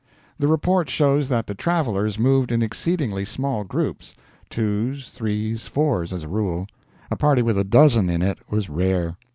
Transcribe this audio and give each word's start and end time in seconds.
The 0.39 0.47
Report 0.47 0.89
shows 0.89 1.27
that 1.29 1.45
the 1.45 1.53
travelers 1.53 2.17
moved 2.17 2.51
in 2.51 2.63
exceedingly 2.63 3.23
small 3.23 3.63
groups 3.63 4.15
twos, 4.49 5.09
threes, 5.09 5.67
fours, 5.67 6.11
as 6.11 6.23
a 6.23 6.27
rule; 6.27 6.65
a 7.11 7.15
party 7.15 7.43
with 7.43 7.55
a 7.59 7.63
dozen 7.63 8.09
in 8.09 8.23
it 8.23 8.39
was 8.49 8.67
rare. 8.67 9.17